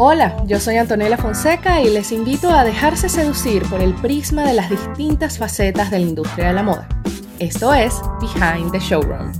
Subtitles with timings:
[0.00, 4.52] Hola, yo soy Antonella Fonseca y les invito a dejarse seducir por el prisma de
[4.52, 6.88] las distintas facetas de la industria de la moda.
[7.40, 9.32] Esto es Behind the Showroom.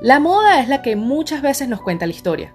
[0.00, 2.54] La moda es la que muchas veces nos cuenta la historia.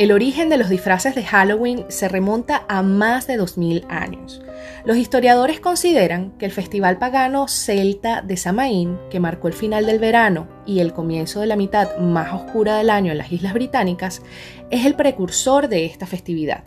[0.00, 4.40] El origen de los disfraces de Halloween se remonta a más de 2000 años.
[4.86, 9.98] Los historiadores consideran que el festival pagano celta de Samaín, que marcó el final del
[9.98, 14.22] verano y el comienzo de la mitad más oscura del año en las Islas Británicas,
[14.70, 16.64] es el precursor de esta festividad.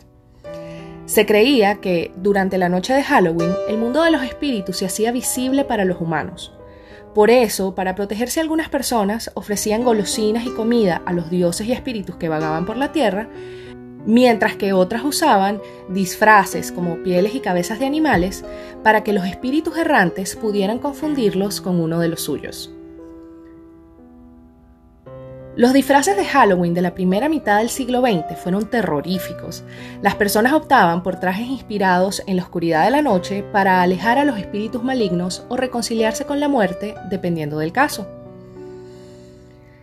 [1.06, 5.10] Se creía que durante la noche de Halloween el mundo de los espíritus se hacía
[5.10, 6.52] visible para los humanos.
[7.14, 12.16] Por eso, para protegerse algunas personas ofrecían golosinas y comida a los dioses y espíritus
[12.16, 13.28] que vagaban por la tierra
[14.06, 18.44] mientras que otras usaban disfraces como pieles y cabezas de animales
[18.82, 22.73] para que los espíritus errantes pudieran confundirlos con uno de los suyos.
[25.56, 29.62] Los disfraces de Halloween de la primera mitad del siglo XX fueron terroríficos.
[30.02, 34.24] Las personas optaban por trajes inspirados en la oscuridad de la noche para alejar a
[34.24, 38.08] los espíritus malignos o reconciliarse con la muerte, dependiendo del caso.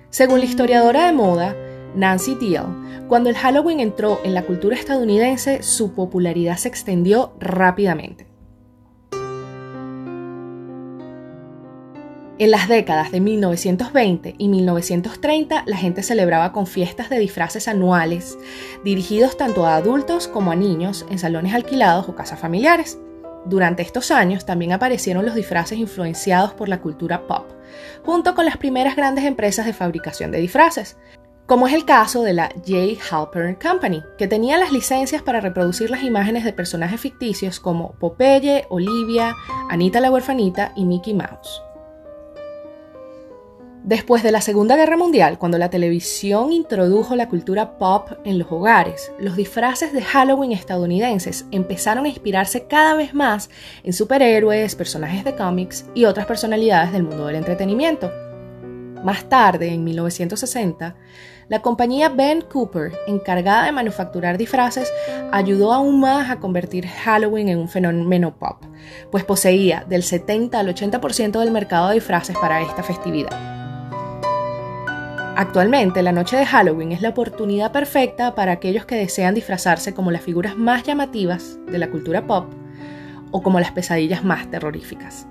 [0.10, 1.56] Según la historiadora de moda,
[1.96, 8.31] Nancy Deal, cuando el Halloween entró en la cultura estadounidense, su popularidad se extendió rápidamente.
[12.42, 18.36] En las décadas de 1920 y 1930, la gente celebraba con fiestas de disfraces anuales,
[18.84, 22.98] dirigidos tanto a adultos como a niños en salones alquilados o casas familiares.
[23.46, 27.46] Durante estos años también aparecieron los disfraces influenciados por la cultura pop,
[28.04, 30.98] junto con las primeras grandes empresas de fabricación de disfraces,
[31.46, 32.98] como es el caso de la J.
[33.12, 38.66] Halpern Company, que tenía las licencias para reproducir las imágenes de personajes ficticios como Popeye,
[38.70, 39.36] Olivia,
[39.70, 41.62] Anita la huerfanita y Mickey Mouse.
[43.84, 48.52] Después de la Segunda Guerra Mundial, cuando la televisión introdujo la cultura pop en los
[48.52, 53.50] hogares, los disfraces de Halloween estadounidenses empezaron a inspirarse cada vez más
[53.84, 58.12] en superhéroes, personajes de cómics y otras personalidades del mundo del entretenimiento.
[59.04, 60.96] Más tarde, en 1960,
[61.50, 64.94] la compañía Ben Cooper, encargada de manufacturar disfraces,
[65.32, 68.64] ayudó aún más a convertir Halloween en un fenómeno pop,
[69.10, 73.61] pues poseía del 70 al 80% del mercado de disfraces para esta festividad.
[75.42, 80.12] Actualmente, la noche de Halloween es la oportunidad perfecta para aquellos que desean disfrazarse como
[80.12, 82.54] las figuras más llamativas de la cultura pop
[83.32, 85.26] o como las pesadillas más terroríficas.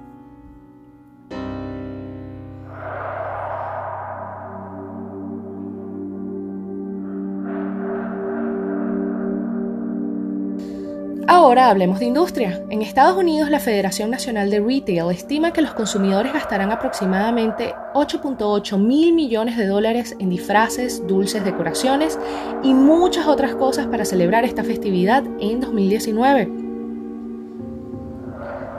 [11.33, 12.61] Ahora hablemos de industria.
[12.71, 18.77] En Estados Unidos, la Federación Nacional de Retail estima que los consumidores gastarán aproximadamente 8.8
[18.77, 22.19] mil millones de dólares en disfraces, dulces, decoraciones
[22.65, 26.51] y muchas otras cosas para celebrar esta festividad en 2019.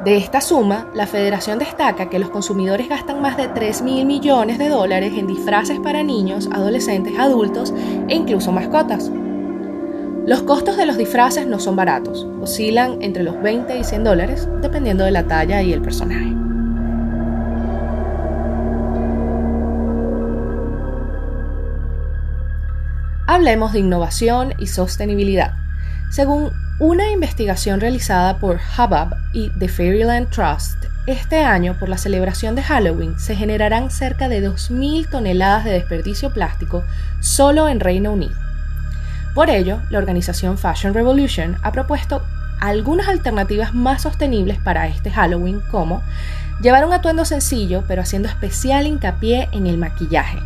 [0.04, 4.58] De esta suma, la federación destaca que los consumidores gastan más de 3 mil millones
[4.58, 7.74] de dólares en disfraces para niños, adolescentes, adultos
[8.10, 9.10] e incluso mascotas.
[10.26, 14.48] Los costos de los disfraces no son baratos, oscilan entre los 20 y 100 dólares,
[14.62, 16.32] dependiendo de la talla y el personaje.
[23.26, 25.56] Hablemos de innovación y sostenibilidad.
[26.12, 32.54] Según una investigación realizada por Hubbub y The Fairyland Trust, este año, por la celebración
[32.54, 36.84] de Halloween, se generarán cerca de 2.000 toneladas de desperdicio plástico
[37.22, 38.51] solo en Reino Unido.
[39.34, 42.22] Por ello, la organización Fashion Revolution ha propuesto
[42.60, 46.04] algunas alternativas más sostenibles para este Halloween, como
[46.62, 50.40] llevar un atuendo sencillo pero haciendo especial hincapié en el maquillaje,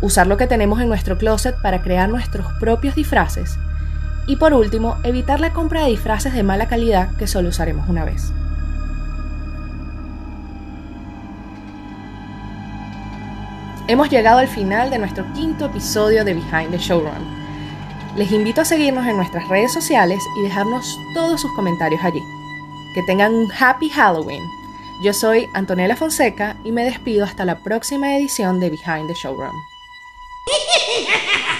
[0.00, 3.58] usar lo que tenemos en nuestro closet para crear nuestros propios disfraces
[4.28, 8.04] y por último, evitar la compra de disfraces de mala calidad que solo usaremos una
[8.04, 8.30] vez.
[13.88, 17.37] Hemos llegado al final de nuestro quinto episodio de Behind the Showroom.
[18.16, 22.22] Les invito a seguirnos en nuestras redes sociales y dejarnos todos sus comentarios allí.
[22.94, 24.42] Que tengan un happy Halloween.
[25.00, 29.54] Yo soy Antonella Fonseca y me despido hasta la próxima edición de Behind the Showroom.